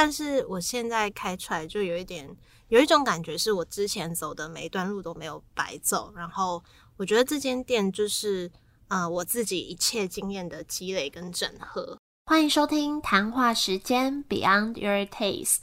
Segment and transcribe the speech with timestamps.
[0.00, 2.24] 但是我现在开出来就有一点，
[2.68, 6.12] 有一种感觉是我之前走的每一段路都没有白走。
[6.14, 6.62] 然后
[6.96, 8.48] 我觉得这间店就是
[8.86, 11.98] 呃我自己一切经验的积累跟整合。
[12.26, 15.62] 欢迎收听谈话时间 Beyond Your Taste。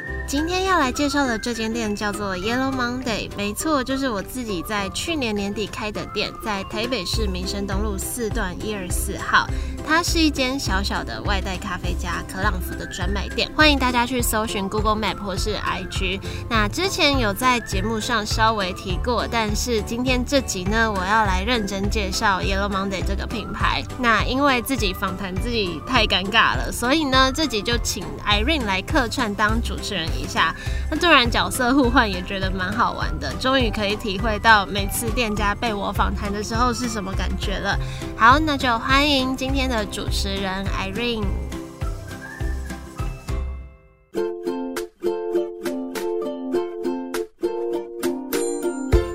[0.31, 9.45] 今天要来介绍的这间店叫做 Yellow Monday，没错，就是我自己在去年年底开的店，在台北市民生东路四段一二四号。
[9.85, 16.21] 它是一间小小的外带咖啡加可朗福的专卖店，欢迎大家去搜寻 Google Map 或是 IG。
[16.49, 23.83] 那之前有在节目上稍微提过，但是今天这集呢，我要来认真介绍 Yellow Monday 这个品牌。
[23.99, 30.07] 那因为自己访谈自己太尴尬了，所以呢，这集就请 Irene 来客串当主持人。
[30.21, 30.55] 一下，
[30.89, 37.77] 那突然角色互换也觉得蛮好玩的，终于可以体会到每次店家被我访谈的时候是什么感觉了。
[38.15, 41.25] 好，那就欢迎今天的主持人 Irene。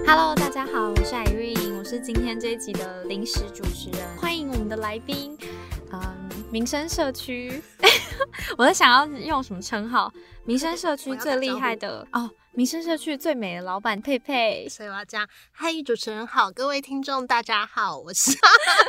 [0.06, 5.38] Hello，大家好，我是 Irene，我是今天这一集的临时主持人，欢迎我们的来宾，
[5.92, 6.00] 嗯，
[6.50, 7.62] 民生社区。
[8.56, 10.10] 我在想要用什么称号？
[10.46, 14.64] 民生社区最厉害的哦，民生社区最美的老板佩佩。
[14.70, 18.30] 所以我要讲，嗨，主持人好，各位听众大家好，我是。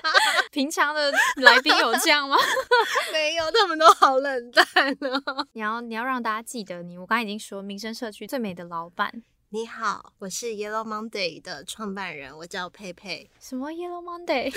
[0.53, 2.37] 平常的来宾有这样吗？
[3.11, 4.65] 没有，他们都好冷淡
[5.01, 5.47] 哦。
[5.53, 9.23] 你要你要让大家记得你，我刚刚已经说民生社区最美的老板。
[9.57, 13.27] 你好，我是 Yellow Monday 的创办人，我叫佩佩。
[13.39, 14.53] 什么 Yellow Monday？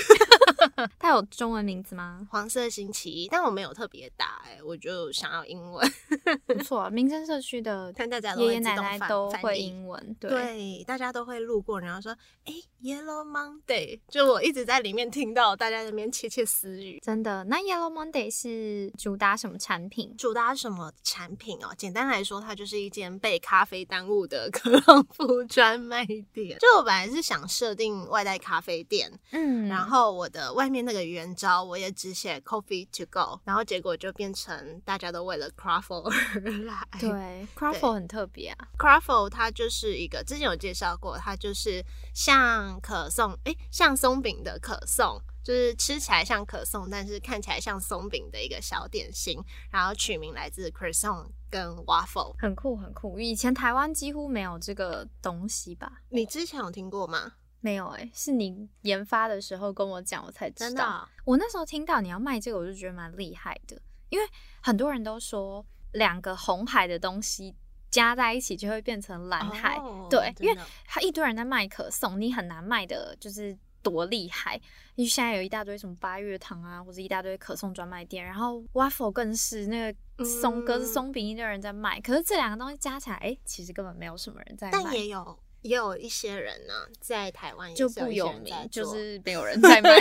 [1.01, 2.29] 它有中文名字吗？
[2.31, 5.91] 黄色星期一，但我没有特别打，哎，我就想要英文。
[6.45, 7.91] 不错，民生社区的
[8.37, 12.15] 爷爷奶奶都会英文，对，大家都会路过，然后说，
[12.45, 17.01] 哎，Yellow Monday，就我一直在里面听到大家那边窃窃私语。
[17.03, 20.15] 真的，那 Yellow Monday 是主打什么产品？
[20.19, 21.75] 主打什么产品哦？
[21.75, 24.79] 简单来说，它就是一间被咖啡耽误的 可。
[24.91, 36.85] 康复专卖店，就我本来是想设定外带咖啡店，嗯，然后我的外面那个圆招我也只写 coffee to go，然后结果就变成大家都为了 craffle 而来。
[36.99, 45.23] 对，craffle 很特别啊，craffle 它就是一个之前有介绍过，它就是像可颂，哎，像松饼的可颂。
[45.43, 53.19] 就是吃起来像可颂，但是看起来像松饼的一个小点心，然后取名来自 croissant 跟 waffle，很酷很酷。
[53.19, 56.03] 以前台湾几乎没有这个东西吧？
[56.11, 57.33] 你之前有听过吗？
[57.61, 61.09] 没有哎，是你研发的时候跟我讲，我才知道。
[61.25, 64.25] 我那时候听到你要卖这个，我就觉得蛮厉害的，因为
[64.63, 67.55] 很多人都说两个红海的东西
[67.91, 73.59] 加在一起就会变成蓝海，对，因为他一堆人在卖可颂，你很难卖的，就是。
[73.83, 74.57] 多厉害！
[74.95, 84.79] 因为现在有一大堆什么八月堂啊，或者一大堆可颂专卖店，然后 waffle 更是那个松格子松饼一堆人在卖，可是这两个东西加起来，哎，其实根本没有什么人在卖。
[84.83, 85.39] 但也有。
[85.63, 90.01] 也有一些人呢，在台湾就不有名，就是没有人 在买。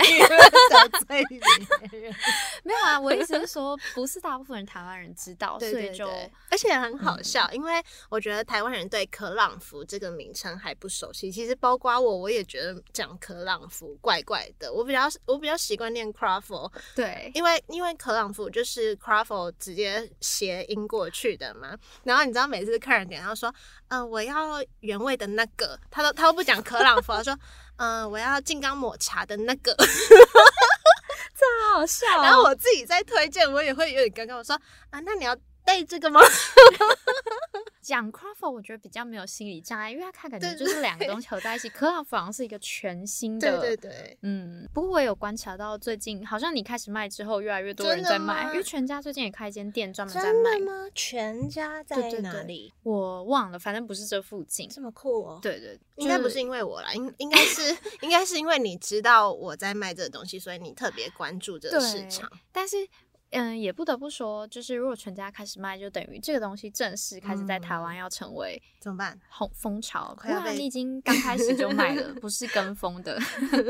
[2.62, 6.06] 没有啊，我意思是说，不是大部分人台湾人知道，所以就
[6.50, 11.30] 而且很好笑，因为我觉得台湾人对可朗福这个名称还不熟悉。
[11.30, 14.72] 其实包括我，我也觉得讲可朗福怪怪的。
[14.72, 21.76] 我比较我比较习惯念 craffle，对，因为因为可朗福就是 craffle 直接谐音过去的嘛。
[22.04, 23.52] 然后你知道每次客人点，他说。
[23.90, 27.38] 嗯，我要原味的那个，他都他都不讲可朗佛，他说，
[27.76, 32.06] 嗯，我要金刚抹茶的那个，这好笑。
[32.22, 34.54] 然后我自己在推荐，我也会有点尴尬，我说，
[34.90, 35.36] 啊，那你要。
[35.64, 36.20] 带这个吗？
[37.80, 41.68] 讲 craft 我觉得比较没有心理障碍，因为他看感觉就是两个东西合在一起。
[41.70, 44.68] 可朗好像是一个全新的，对对对，嗯。
[44.72, 50.88] 不过我有观察到，最近好像你开始卖之后，越来越多人在卖，因为全家最近也开一间店专门在卖吗？
[50.94, 52.72] 全家在哪里？
[52.82, 54.68] 我忘了，反正不是这附近。
[54.68, 55.38] 这么酷哦！
[55.42, 62.30] 对对，应该不是因为我啦，应应该是应该是因为你知道我在卖这个东西，所以你特别关注这个市场。
[62.52, 62.86] 但是。
[63.30, 69.18] 嗯，也不得不说，就是如果全家开始卖，就等于这个东西正式开始在台湾要成为怎么办？
[69.28, 73.18] 红风潮，不然你已经刚开始就卖了， 不是跟风的。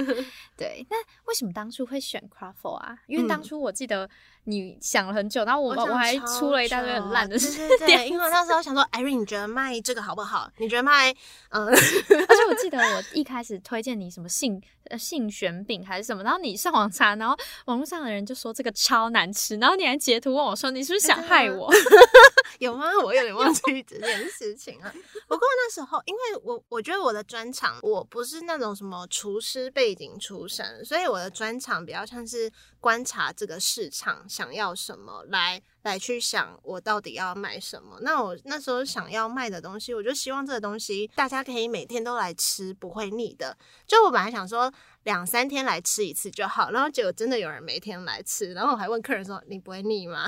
[0.57, 0.97] 对，那
[1.27, 2.99] 为什么当初会选 Craft 啊？
[3.07, 4.09] 因为当初我记得
[4.45, 10.51] 你想了很久，然后我我还出了一大堆很烂的事对，因为那时候想说，Irene，你觉得卖这个好不好？
[10.59, 11.15] 你觉得卖
[11.51, 11.67] 嗯？
[11.69, 19.57] 而且我记得我一开始推荐你什么杏呃杏选饼还是什么，然后你上网查，然后网络上的人就说这个超难吃。
[19.57, 21.71] 然后你还截图问我说你是不是想害我？
[22.59, 22.87] 有吗？
[23.03, 24.93] 我有点忘记这件事情了。
[25.29, 32.51] 不过那时候，因为我我觉得我的专长我不是那种什么厨师背景出身，所以我的专长比较像是
[32.81, 35.61] 观察这个市场想要什么来。
[35.83, 37.99] 来去想我到底要买什么？
[38.03, 43.57] 那我那时候想要卖的东西，我就希望这个东西大家可以每天都来吃，不会腻的。
[43.87, 44.71] 就我本来想说
[45.05, 50.27] 两三天来吃一次就好，然后结果真的有人每天来吃，然后我还问客人说：“你不会腻吗？”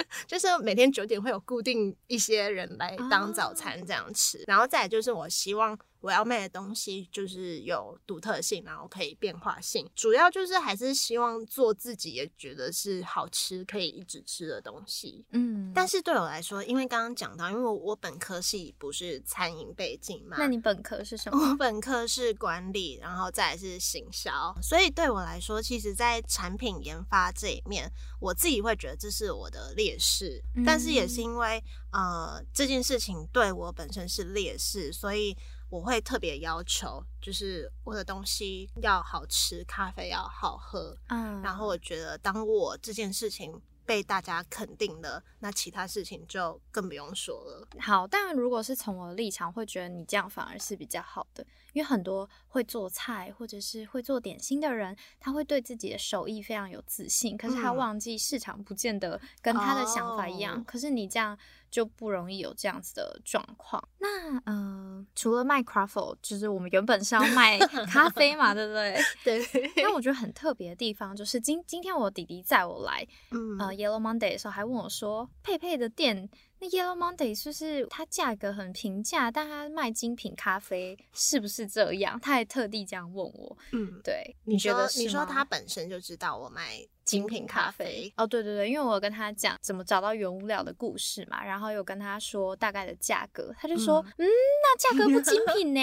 [0.28, 5.78] 就是每天九点会有固定一些人来当早餐这样吃，然后再就是我希望。
[6.00, 15.24] 我要卖的东西就是有独特性，然后可以变化性，主要就是还是希望做自己也觉得是好吃，可以一直吃的东西。
[15.32, 21.50] 嗯，但是对我来说，因为刚刚讲到，因为我本科系不是餐饮背景嘛，那你本科是什么？
[21.50, 31.62] 我本科是管理，然后再是行销，所以对我来说，其实，在产品研发这一面，我自己会觉得这是我的劣势，但是也是因为
[31.92, 35.36] 呃这件事情对我本身是劣势，所以。
[35.70, 43.58] 我会特别要求，就是我的东西要好吃，咖啡要好喝，嗯，然后我觉得当我这件事情。
[43.86, 47.66] 被大家肯定了，那其他事情就更不用说了。
[47.80, 60.62] 好，但如果是从我的立场，会觉得你这样反而是比较好的，因为很多会做菜或者是会做点心的人，他会对自己的手艺非常有自信，可是他忘记市场不见得跟他的想法一样。
[60.64, 61.36] 可是你这样
[61.70, 63.82] 就不容易有这样子的状况。
[63.98, 67.58] 那呃，除了卖 craft，就是我们原本是要卖
[67.90, 68.98] 咖啡嘛，对不对？
[69.24, 69.72] 对。
[69.82, 73.70] 那我觉得很特别的地方就是今今天我弟弟载我来，嗯呃。
[73.80, 76.28] Yellow Monday 的时候还问我说：“佩佩的店
[76.60, 83.56] 那 Yellow Monday 是不是它价格很平价，但它卖精品咖啡是不是这样？”他还特地这样问我。
[83.72, 88.26] 嗯，对，你觉得你说他本身就知道我卖精品咖啡哦？
[88.26, 95.80] 对对对，因为我跟他讲怎么找到原物料的故事嘛，然后有跟他说大概的价格，他就说：“嗯，那价格不精品呢？”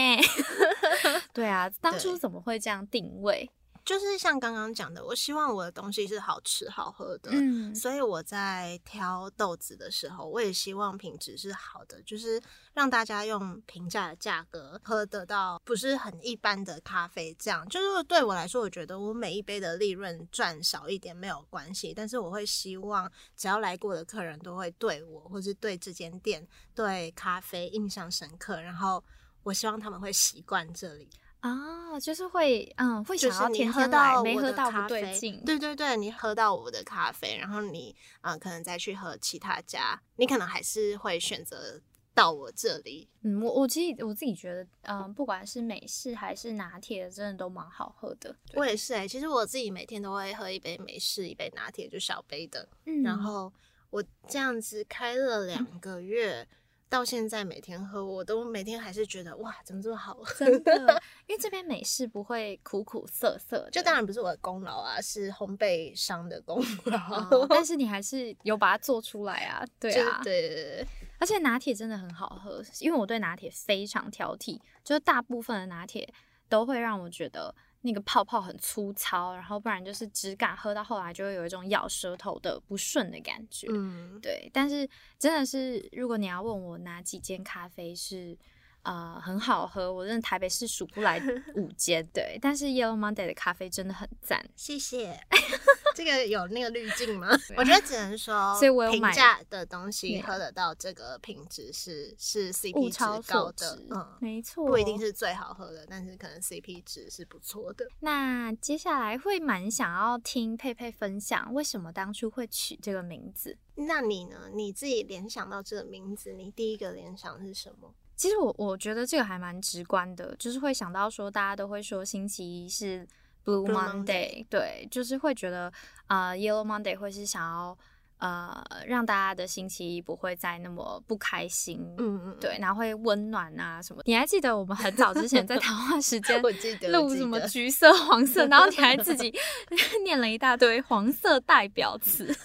[1.34, 3.50] 对啊，当初怎么会这样定位？
[3.88, 12.42] 就是像刚刚讲的，我希望我的东西是好吃好喝的，嗯，所以我在挑豆子的时候，我也希望品质是好的，就是
[12.74, 17.34] 让大家用平价的价格喝得到不是很一般的咖啡。
[17.40, 26.46] 这样就是对我来说，我觉得我每一杯的利润赚少一点没有关系，但是我会希望只要来过的客人都会对我或是对这间店
[26.76, 29.02] 对咖啡印象深刻，然后
[29.44, 31.10] 我希望他们会习惯这里。
[31.40, 41.80] 啊，就是会，嗯，会想要天喝到没喝到咖啡，对对对，你喝到我的咖啡，然后你，嗯，可能再去喝其他家，你可能还是会选择
[42.14, 43.08] 到我这里。
[43.22, 48.36] 嗯，我我其实我自己觉得，嗯，不管是美式还是拿铁，真的都蛮好喝的。
[48.56, 52.68] 我也是哎，其实我自己每天都会喝一杯美式，一杯拿铁，就小杯的。
[52.86, 53.54] 嗯，然后
[53.92, 56.48] 我这样子开了两个月。
[56.90, 60.46] 到现在每天喝，我都每天还是觉得哇，怎么这么好喝？
[60.46, 67.48] 真的，因为这边美式不会苦苦涩涩，就当然不是我的功劳啊，是烘焙商的功 劳。
[67.50, 70.88] 但是你还是有把它做出来啊，对啊，对对对。
[71.20, 76.08] 而且拿铁真的很好喝，因为我对拿铁非常挑剔，就是大部分的拿铁
[76.48, 77.54] 都会让我觉得。
[77.82, 83.68] 那个泡泡很粗糙，然后不然就是质感，喝到后来就会有一种咬舌头的不顺的感觉。
[83.70, 84.50] 嗯，对。
[84.54, 88.38] 但是真的是，如果你要问我哪几间咖啡是。
[88.88, 91.22] 呃，很好喝，我真的台北市数不来
[91.56, 92.40] 五间，对。
[92.42, 95.20] 但是 Yellow Monday 的咖啡真的很赞，谢谢。
[95.94, 97.28] 这个有那个滤镜吗？
[97.58, 107.86] 我觉得只能说，所以我有平价的东西喝得到这个品质是是 CP 值高的，嗯，没错，不一定是最好喝的，但是可能 CP 值是不错的。
[108.00, 113.58] 那接下来会蛮想要听佩佩分享，为什么当初会取这个名字？
[113.76, 114.50] 那你呢？
[114.54, 117.94] 你自己联想到这个名字，你第一个联想是什么？
[118.18, 123.08] 其实我我觉得这个还蛮直观的，就是会想到说，大家都会说星期一是
[123.46, 125.72] Blue Monday，对，就是会觉得
[126.08, 127.78] 啊，Yellow Monday 会是想要
[128.18, 134.02] 呃让大家的星期一不会再那么不开心，嗯嗯，对，然后会温暖啊什么。
[134.06, 136.42] 你还记得我们很早之前在 谈话时间
[136.92, 139.32] 录什么橘色、黄色，然后你还自己
[140.04, 142.36] 念了一大堆黄色代表词。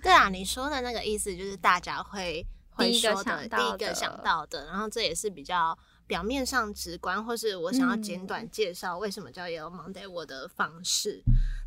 [0.00, 2.46] 对啊，你说的那个意思就是大家会。
[2.76, 11.22] 会说的第一个想到的，然后这也是比较表面上直观，或是我想要简短介绍为什么叫 Yellow Monday 我的方式。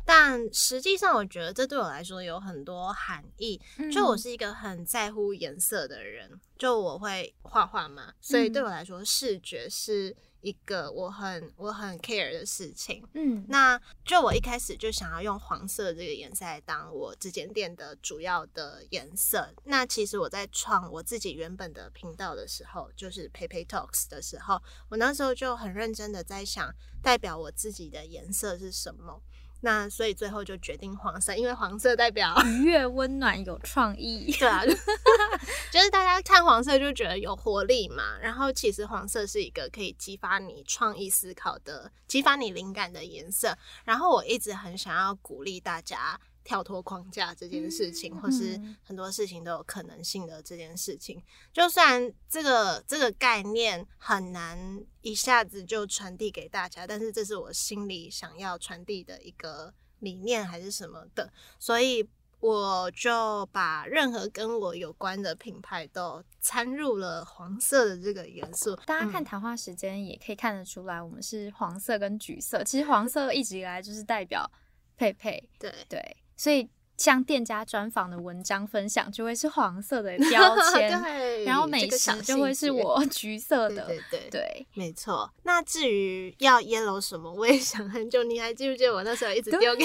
[0.06, 3.60] 但实际上，我觉得这对我来说有很多含义。
[3.92, 13.06] 就我是一个很在乎颜色的人，就我会画画嘛，所以对我来说，视觉是一个我很我很 care 的事情。
[13.14, 19.52] 嗯，那就我一开始就想要用黄色这个颜色来当我这间店的主要的颜色。
[19.64, 29.22] 那其实我在创我自己原本的频道的时候，就是 PayPay Talks 的时候，我那时候就很认真的在想，代表我自己的颜色是什么。
[29.62, 34.32] 那所以最后就决定黄色，因为黄色代表愉悦、温暖、有创意。
[34.38, 34.62] 对啊，
[35.70, 38.18] 就是大家看黄色就觉得有活力嘛。
[38.20, 43.56] 然后其实黄色是一个可以激发你创意思考的、激发你灵感的颜色。
[43.84, 46.18] 然后我一直很想要鼓励大家。
[46.50, 62.04] 跳脱框架这件事情，或是很多事情都有可能性的这件事情，就算这个这个概念很难一下子就传递给大家，但是这是我心里想要传递的一个理念还是什么的，所以
[62.40, 68.74] 我就把任何跟我有关的品牌都掺入了黄色的这个元素。
[68.86, 72.64] 大家看谈话时间也可以看得出来，我们是黄色跟橘色。
[72.64, 74.50] 其实黄色一直以来就是代表
[74.96, 76.16] 佩佩，对对。
[76.40, 76.66] 所以，
[76.96, 85.30] 像店家专访的文章分享就会是黄色的 标签，对，然后美食就会是我 橘色的，对对对，没错。
[85.42, 88.22] 那至于要 yellow 什么，我也想很久。
[88.22, 89.84] 你还记不记得我那时候一直丢给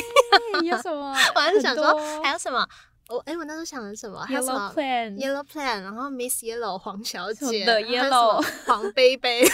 [0.62, 0.68] 你？
[0.70, 1.14] 有什么？
[1.36, 1.94] 我还是想说
[2.24, 2.66] 还有什么？
[3.10, 9.46] 我哎，我那时候想的什么？Yellow plan，Yellow plan，然后 Miss Yellow 黄小姐的 Yellow 黄贝贝。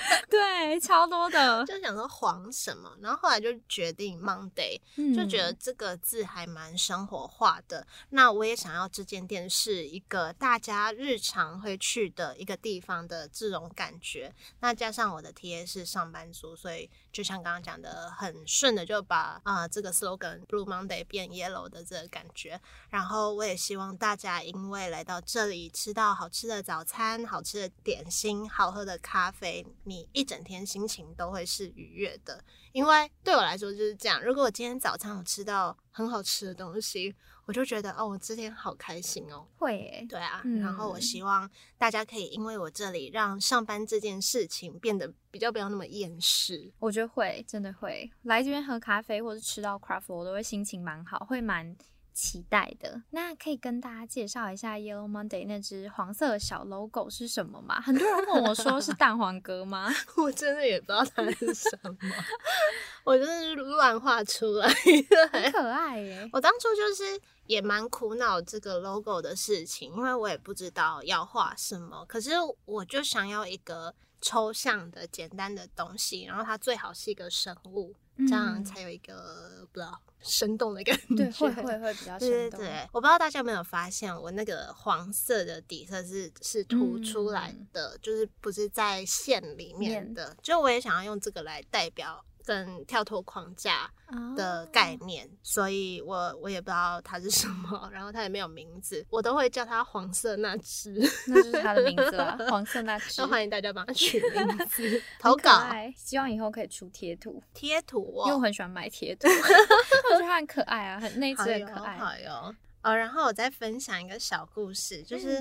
[0.28, 4.80] 对，超多的，就想说黄什么，然后后来就决定 Monday，
[5.14, 7.86] 就觉得这个字还蛮生活化的。
[8.10, 14.32] 那我也想要这间店是一个大家日常会去的一个地方的这种感觉。
[14.60, 22.60] 那加上我的 TA 是上班族，所以就像刚刚讲的，很顺的就把啊这个 slogan Blue Monday 变 Yellow 的这个感觉。
[22.88, 30.08] 然后我也希望大家因为来到这里吃到好吃的早餐、好吃的点心、好喝的咖啡，你。
[30.12, 32.42] 一整天心情都会是愉悦的，
[32.72, 34.22] 因为对我来说就是这样。
[34.24, 37.14] 如果我今天早餐有吃到很好吃的东西，
[37.46, 39.46] 我就觉得哦，我今天好开心哦。
[39.56, 40.42] 会，对啊。
[40.60, 46.72] 然后我希望大家可以因为我这里让上班这件事情变得比较不要那么厌世。
[46.78, 51.76] 我觉得会，真的会来这边喝咖啡或者吃到 craft，我都会心情蛮好，会蛮。
[52.20, 57.80] 期待的，那可以跟大家介绍一下 Yellow Monday 那只黄色的小 logo 是什么吗？
[57.80, 59.90] 很多人问我说是蛋黄哥吗？
[60.18, 61.96] 我真的也不知道它是什么，
[63.04, 66.28] 我真的是乱画出来的，很可爱耶。
[66.30, 72.32] 我当初就是也蛮苦恼这个 logo 的事情，因为我也不知道要画什么，可是
[72.66, 77.94] 我就想要一个抽象的、简单的东西，然后它最好是一个生物。
[78.28, 82.28] 这样才有一个不知道生动的感 觉，对，会会会比较生动。
[82.28, 92.22] 对对对，我不知道大家有没有发现，我那个黄色的底色是是凸出来的，就是不是在线里面的，就我也想要用这个来代表。
[92.50, 93.88] 跟跳脱框架
[94.36, 100.92] 的概念，所以我我也不知道它是什么，然后它也没有名字，我都会叫它黄色那只，
[101.28, 103.24] 那就是它的名字了，黄色那 只。
[103.24, 105.62] 欢迎大家帮它取名字， 投稿，
[105.96, 109.28] 希望以后可以出贴图，贴图，因为我很喜欢买贴图，
[110.10, 112.52] 我觉得它很可爱啊，很那只很可爱，好哟。
[112.82, 115.40] 呃，然后我再分享一个小故事，就是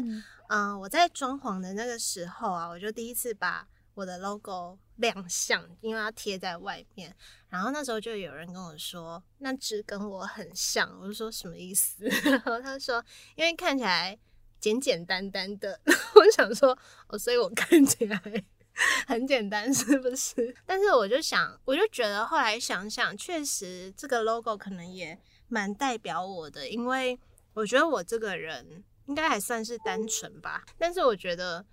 [0.49, 3.67] 嗯，我在装潢的那个时候啊，我就第一次把。
[3.95, 7.13] 我的 logo 亮相，因为要贴在外面。
[7.49, 10.97] 然后那时候就有人跟我说，那只跟我很像。
[11.01, 12.05] 我就说什么意思？
[12.23, 13.03] 然后他说，
[13.35, 14.17] 因为看起来
[14.59, 15.79] 简简单单的。
[16.15, 16.77] 我想说，
[17.07, 18.21] 哦，所以我看起来
[19.07, 20.55] 很简单，是不是？
[20.65, 27.19] 但是我就想，我就觉得后来想想，确实这个 logo 可能也蛮代表我的，因为
[27.53, 30.63] 我觉得我这个人应该还算是单纯吧。
[30.77, 31.65] 但是我觉得。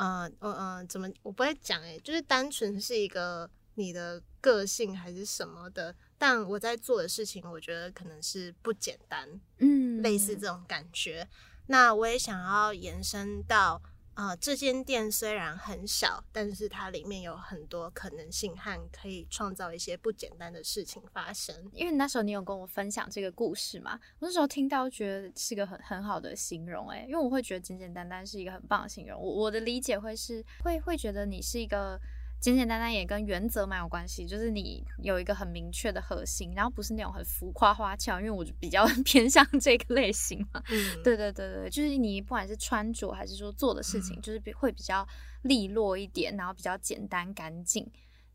[0.00, 9.28] 嗯嗯嗯，怎么我不会讲诶，就是单纯是一个你的个性还是什么的，但我在做的事情，我觉得可能是不简单，
[9.58, 11.28] 嗯，类似这种感觉。
[11.66, 13.80] 那我也想要延伸到。
[14.20, 21.56] 啊，这间店虽然很小，但是它里面有很多可能性和可以创造一些不简单的事情发生。
[21.72, 29.18] 因为那时候你有跟我分享这个故事嘛，我那时候听到觉得是个很很好的形容，诶，因为我会觉得简简单单是一个很棒的形容。
[29.18, 31.98] 我我的理解会是会会觉得你是一个。
[32.40, 40.62] 简简单单也跟原则蛮有关系，就是你有一个很明确的核心，然后不是那种很浮夸花俏，因为我就比较 偏向这个类型嘛。
[40.70, 45.06] 嗯，对对对对，就是你不管是穿着还是说做的事情，就是比会比较
[45.42, 47.86] 利落一点，然后比较简单干净。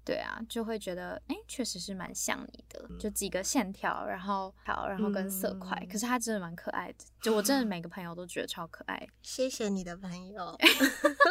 [0.06, 9.08] 对啊，就会觉得哎，确实是蛮像你的，就几个线条，然后条，然后跟色块，可是他真的蛮可爱的，就我真的每个朋友都觉得超可爱。
[9.24, 10.56] 谢谢你的朋友。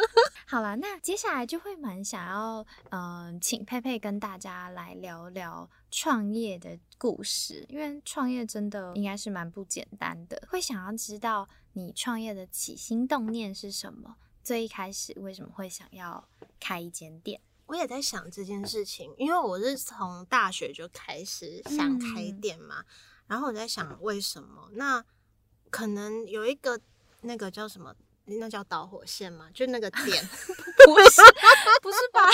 [0.47, 16.27] 好了，那接下来就会蛮想要，嗯，请佩佩跟大家来聊聊创业的故事，因为创业真的应该是蛮不简单的，会想要知道你创业的起心动念是什么，最一开始为什么会想要
[16.59, 17.41] 开一间店？
[17.67, 22.83] 我也在想这件事情，因为我是从大学就开始想开店嘛，
[23.27, 24.69] 然后我在想为什么？
[24.73, 25.03] 那
[25.69, 26.79] 可能有一个
[27.21, 27.93] 那个叫什么？
[28.27, 29.49] 那叫导火线吗？
[29.53, 30.27] 就那个点？
[30.85, 31.21] 不是，
[31.81, 32.29] 不是吧？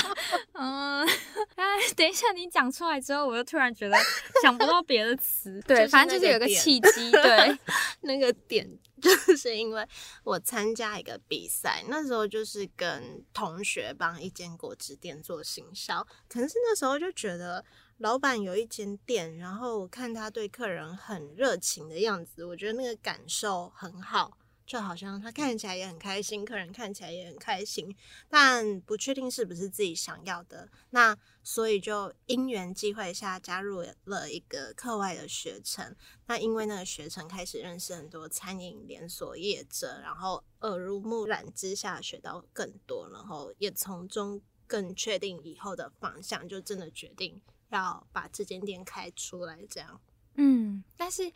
[2.11, 3.97] 一下，你讲出来之后，我又突然觉得
[4.43, 5.61] 想不到别的词。
[5.65, 7.09] 对，反正就是有个契机。
[7.11, 7.57] 对，
[8.01, 8.67] 那个点
[9.01, 9.87] 就是因为
[10.23, 17.63] 我参加一个比赛，那时候就是跟同学帮一间果汁店做行销，可能是那时候就觉得
[17.99, 24.37] 老板有一间店，然后我看他对客人很热情的样子，我觉得那个感受很好。
[24.71, 27.93] 就好像他看起来也很开心，客人看起来也很开心，
[28.29, 30.69] 但不确定是不是自己想要的。
[30.91, 31.13] 那
[31.43, 35.93] 所以就因缘际会下加入了一个课外的学程。
[36.27, 49.59] 那因为那个学程开始认识很多餐饮连锁业者，然后耳濡目染之下学到更多，然后也从中更确定以后的方向，就真的决定要把这间店开出来。
[49.69, 49.99] 这样，
[50.35, 51.29] 嗯，但是。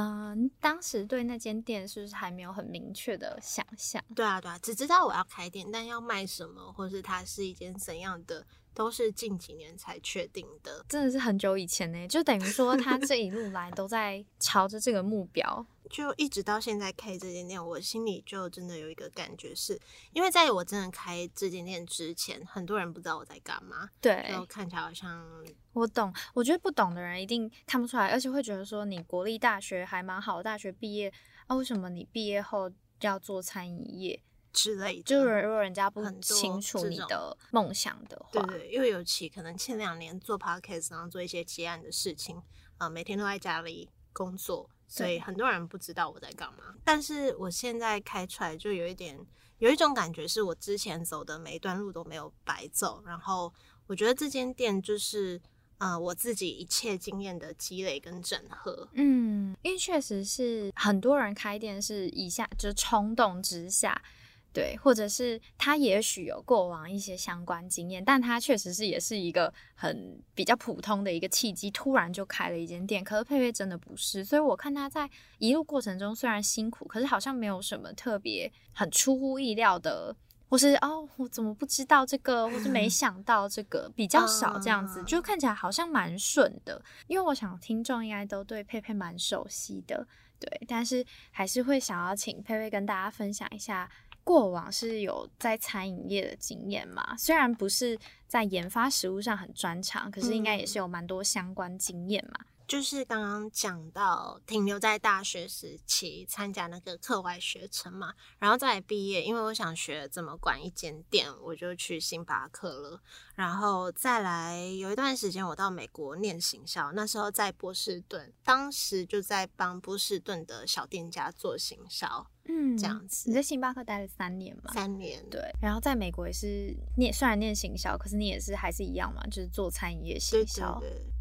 [0.00, 4.00] 嗯，当时对那间店是不是还没有很明确的想象？
[4.14, 8.46] 对啊，对啊，只知道我要开店，但要卖什么，或是它是一间怎样的，
[8.78, 10.84] 都是近几年才确定的。
[10.88, 15.66] 真的是很久以前呢，就等于说他这一路来都在朝着这个目标。
[15.90, 19.76] 就一直到现在开这间店，我心里就真的有一个感觉，是
[20.12, 25.26] 因为在我真的开这间店之前，很多人不知道我在干嘛，对，然后看起来好像
[25.72, 26.14] 我懂。
[26.34, 31.12] 我觉得不懂的人一定看不出来，而且会觉得说你国立大学还蛮好，大学毕业
[31.48, 32.70] 啊，为什么你毕业后
[33.00, 34.22] 要做餐饮业
[34.58, 35.00] 之类？
[35.02, 42.42] 就是如果人家不很清楚你的梦想的话，对对，因为尤其可能前两年做 podcast，然后做一些接案的事情，
[42.78, 44.68] 啊，每天都在家里工作。
[44.88, 49.20] 所以很多人不知道我在干嘛，但是我现在开出来就有一点，
[49.58, 53.02] 有一种感觉是我之前走的每一段路都没有白走。
[53.06, 53.52] 然后
[53.86, 55.38] 我觉得这间店就是，
[55.76, 58.88] 呃，我自己一切经验的积累跟整合。
[58.94, 64.02] 嗯，因为确实是很多人开店是以下就冲动之下。
[64.50, 73.04] 对，或者是他也许有过往一些相关经验，但他确实是也是一个很比较普通的一个契机，突然就开了一间店。
[73.04, 75.08] 可是佩佩真的不是，所以我看他在
[75.38, 80.16] 一路过程中虽然辛苦，可是好像没有什么特别很出乎意料的，
[80.48, 86.82] 或是哦我怎么不知道这个，或是没想到这个比较少这样子，就看起来好像蛮顺的。
[87.06, 90.08] 因为我想听众应该都对佩佩蛮熟悉的，
[90.40, 93.88] 对，但是还是会想要请佩佩跟大家分享一下。
[94.28, 97.16] 过往是有在餐饮业的经验嘛？
[97.16, 102.38] 虽然不是在研发食物上很专长，可是应该也是有蛮多相关经验嘛。
[102.68, 113.00] 就是刚刚讲到停留在大学时期参加那个课外学程嘛，然后再毕业，因为我想学怎么管一间店，我就去星巴克了。
[113.34, 123.30] 然后再来有一段时间我到美国念行销，那时候在波士顿，当时就在帮波士顿的小店家做行销，嗯，这样子。
[123.30, 124.70] 你在星巴克待了三年吗？
[124.74, 125.40] 三年，对。
[125.62, 130.78] 然后在美国也是念，虽然念行销，可是你也是还是一样嘛，就是做餐饮业行销。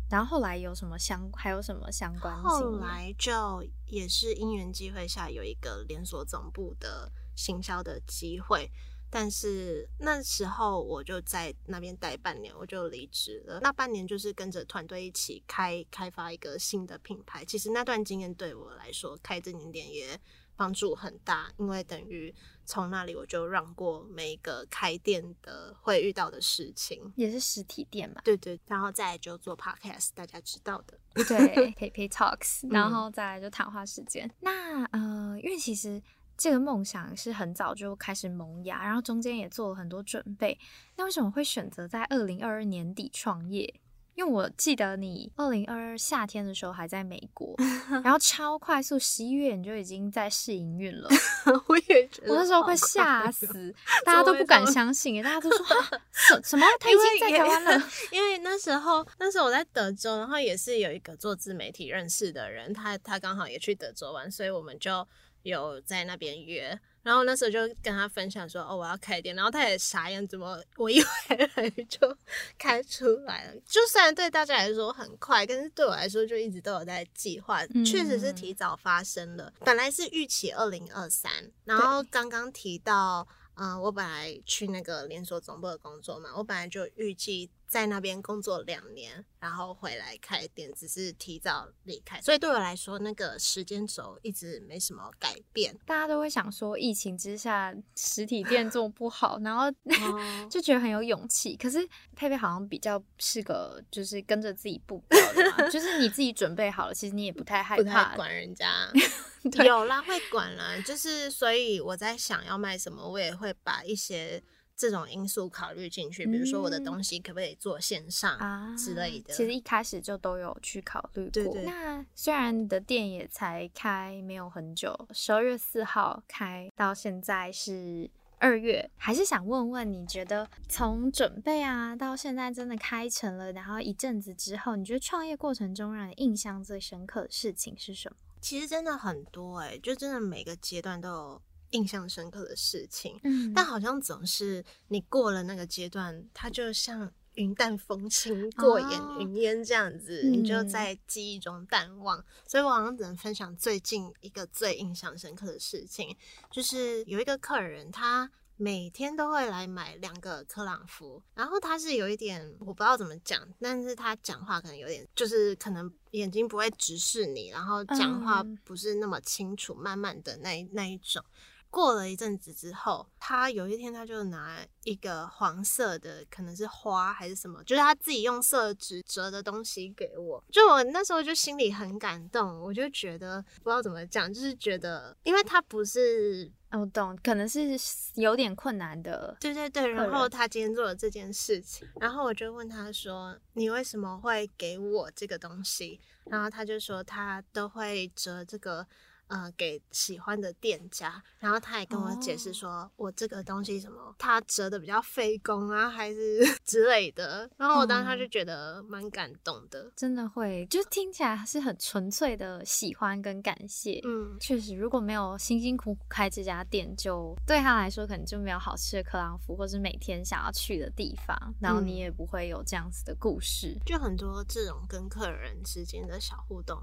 [0.09, 2.35] 然后后来有什么相还有什么相关？
[2.41, 8.71] 后来就也是因缘机会下有一个连锁总部的行销的机会，
[9.09, 13.59] 但是那时候我就在那边待半年，我就离职了。
[13.61, 17.43] 那半年就是跟着团队一起开开发一个新的品牌。
[17.43, 20.19] 其实那段经验对我来说，开这间店也
[20.57, 22.35] 帮助很大，因为等于。
[22.69, 28.19] 从那里我就让过每一个开店的会遇到的事情，也是实体店嘛。
[28.25, 30.99] 对对，然后再来就做 podcast，大家知道的。
[31.15, 34.29] 对，Pay Pay Talks，然后再来就谈话时间。
[34.41, 36.03] 那呃，因为其实
[36.37, 40.59] 这个梦想是很早就开始萌芽，然后中间也做了很多准备。
[40.97, 43.79] 那为什么会选择在二零二二年底创业？
[44.17, 47.55] 因为我记得你二零二二夏天的时候还在美国，
[48.03, 51.07] 然后超快速十一月你就已经在试营运了。
[51.67, 53.71] 我也觉得，我那时候快吓死，
[54.03, 55.63] 大家都不敢相信，大家都说
[56.11, 57.79] 什什么他已经在台湾了。
[58.11, 65.07] 因为那时候，那时候我在德州，然后也是有一个做自媒体认识的人，他他刚好也去德州玩，所以我们就
[65.43, 66.79] 有在那边约。
[67.07, 72.17] 然后那时候就跟他分享说，哦，我要开店，然后他也傻眼，怎么我一 回来就
[72.57, 73.53] 开出来了？
[73.65, 79.53] 就虽然对大家来说很快，但是对我来说就一直都有在计划，确实是提早发生了。
[79.61, 81.31] 本来是预期二零二三，
[81.63, 83.25] 然后刚刚提到。
[83.57, 95.75] 嗯，我本来去那个连锁总部的工作嘛，我本来就预计在那边工作两年，然后回来开店，只是提早离开，所以对我来说，那个时间轴一直没什么改变。
[95.85, 99.65] 大家都会想说，疫情之下实体店做不好，然后
[100.49, 101.57] 就觉得很有勇气。
[101.57, 101.79] 可是
[102.15, 108.89] 佩佩好像比较是个，就是跟着自己步调的嘛， 就是你自己准备好了，其实你也不太害怕管人家。
[109.65, 114.41] 有啦，会管啦，就是所以我在想要卖什么，我也会把一些
[114.75, 119.33] 这种因素考虑进去，比如说我的东西可不可以做线上啊之类的。
[119.33, 121.55] 其实一开始就都有去考虑过。
[121.63, 128.07] 那虽然你的店也才开没有很久，十二月四号开到现在是
[128.37, 138.17] 二月，还是想问问，你觉得从准备啊到现在真的开成了，然后一阵子之后，你觉得创业过程中让你印象最深刻的事情是什么？
[138.47, 152.23] 其实真的很多哎，就真的每个阶段都有印象深刻的事情，嗯，但好像总是你过了那个阶段，它就像云淡风轻、过眼云烟这样子，你就在记忆中淡忘。
[152.47, 156.15] 所以我好像只能分享最近一个最印象深刻的事情，
[156.49, 158.31] 就是有一个客人他。
[158.57, 171.23] 每天都会来买两个克朗夫，然后他是有一点我不知道怎么讲，但是他讲话可能有点，就是可能眼睛不会直视你，然后讲话不是那么清楚，慢慢的那那一种。
[171.69, 180.41] 过了一阵子之后，他有一天他就拿一个黄色的，可能是花还是什么，就是他自己用色纸折的东西给我。
[180.49, 187.77] 就我那时候就心里很感动，我就觉得不知道怎么讲，就是觉得，因为他不是，我懂，可能是
[188.15, 189.35] 有点困难的。
[189.39, 198.87] 对对对，然后他今天做了这件事情，然后我就问他说：“你为什么会给我这个东西？”然后他就说他都会折这个。
[199.27, 207.49] 呃，给喜欢的店家，然后他也跟我解释说，我这个东西什么，他折的比较费工啊，还是 之类的。
[207.57, 214.01] 然后我当时就觉得蛮感动的，真的会，就听起来是很纯粹的喜欢跟感谢。
[214.05, 223.77] 嗯，确实，如果没有辛辛苦苦开这家店，就对他来说可能就没有好吃的克朗夫，或是每天想要去的地方，然后你也不会有这样子的故事。
[223.85, 226.77] 就很多这种跟客人之间的小互动。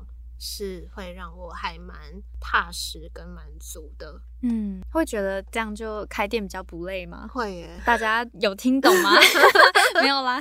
[0.44, 1.96] 是会让我还蛮
[2.38, 7.26] 踏实跟满足的，嗯，会觉得这样就开店比较不累吗？
[7.32, 9.12] 会耶，大家有听懂吗？
[10.02, 10.38] 没有啦，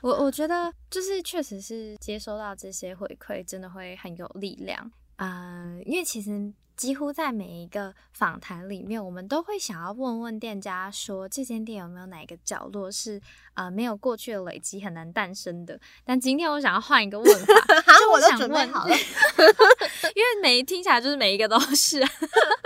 [0.00, 6.52] 我我觉得就是确实是接收到这些回馈，真的会很有力量啊，因为其实。
[6.76, 13.20] 几乎在每一个访谈里面，我们都会想要问问店家说，这间店有没有哪个角落是
[13.54, 15.80] 呃没有过去的累积很难诞生的。
[16.04, 17.54] 但今天我想要换一个问法，
[17.98, 18.94] 就我都准备好了，
[20.14, 22.04] 因为每听起来就是每一个都是，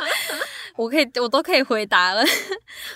[0.75, 2.25] 我可以我都可以回答了。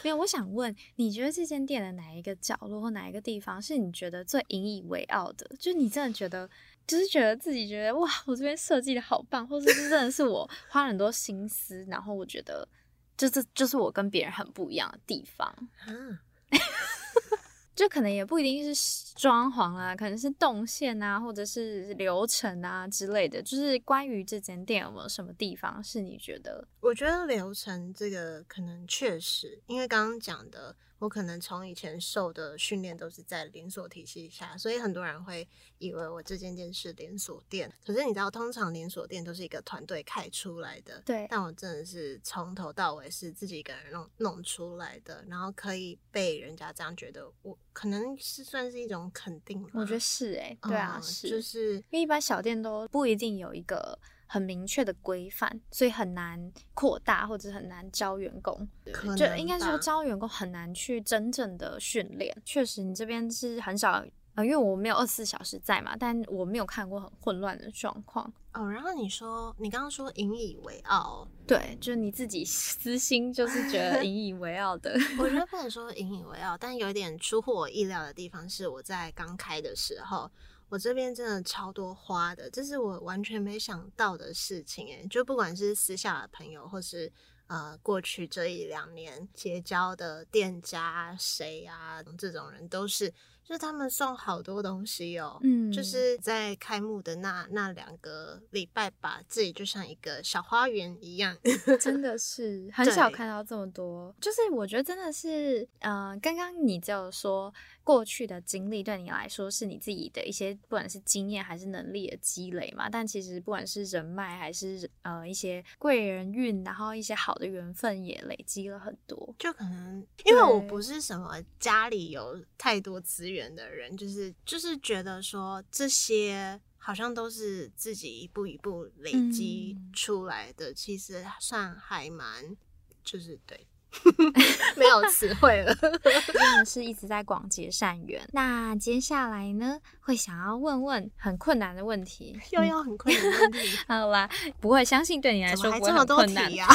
[0.02, 5.48] 没有，我想问，你觉得这间店的哪一个角落或哪一个地方是你觉得最引以为傲的？
[5.60, 6.50] 就你真的觉得。
[6.86, 12.68] 就是觉得自己觉得哇，我这边设计的好棒，或者是真的是我 花了很多心思，然后我觉得，
[13.16, 15.54] 就是就是我跟别人很不一样的地方。
[15.86, 16.18] 嗯，
[17.74, 23.42] 就可能也不一定是装潢啊，可能是动线啊，或者是流程啊之类的。
[23.42, 26.68] 就是关于这间店有没有什么地方是你觉得？
[26.80, 30.76] 我觉得流程这个可能确实，因为刚刚讲的。
[31.04, 37.70] 我可能从以前受的训练都是在连锁体系下，所以很多人会以为我这间店是连锁店。
[37.84, 41.02] 可是你知道，通常连锁店都是一个团队开出来的。
[41.04, 41.26] 对。
[41.28, 49.62] 但我真的是从头到尾是自己一个人弄弄出来的，然后可以被人家这样觉得，我可能是算是一种肯定。
[49.74, 53.98] 我觉得是哎，对啊，是，就是因为一般小店都不一定有一个。
[54.26, 58.68] 很明确的规范，所以很难扩大或者很难招员工，
[59.16, 62.36] 就应该说招员工很难去真正的训练。
[62.44, 68.32] 确实，你这边是很少，呃，因为我没有二十四小时在嘛，但我没有看过很混乱的状况。
[68.52, 74.92] 哦，然后你说你刚刚说引以为傲，对，就是你自己私心就是觉得引以为傲的。
[75.18, 80.30] 我觉得不能说引以为傲，但有一点出乎我意料的地方是，我在刚开的时候。
[80.68, 87.12] 我这边真的超多花的，这是我完全没想到的事情诶，就不管是私下的朋友，或是
[87.46, 93.12] 呃过去这一两年结交的店家谁啊，这种人都是
[93.44, 101.36] 就是他们送好多东西哦，嗯，就是在开幕的那那两个礼拜吧，自己就像一个小花园一样，
[101.78, 104.14] 真的是很少看到这么多。
[104.20, 107.52] 就是我觉得真的是，呃，刚刚你就有说。
[107.84, 112.88] 过去的经历对你来说是你自己的一些，不管是经验还是能力的积累嘛。
[112.88, 119.34] 但其实不管是人脉还是呃一些贵人运，然后一些好的缘分也累积了很多。
[119.38, 132.56] 就可能因为我不是什么家里有太多资源的人，就是就是觉得说这些好像都是自己一步一步累积出来的，其实算还蛮
[133.02, 133.66] 就是对。
[134.76, 135.74] 没有词汇了，
[136.32, 138.20] 真的是一直在广结善缘。
[138.32, 143.78] 那接下来呢，会想要问问很困难的问题，又要很困难的问题。
[143.88, 144.28] 好啦，
[144.60, 146.66] 不会，相信对你来说不会很困难呀。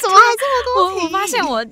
[0.00, 1.06] 怎么还这么多题？
[1.06, 1.64] 我发现我